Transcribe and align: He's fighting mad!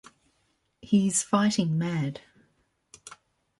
He's 0.81 1.21
fighting 1.21 1.77
mad! 1.77 2.21